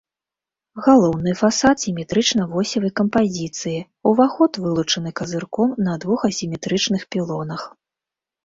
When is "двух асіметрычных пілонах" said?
6.07-7.61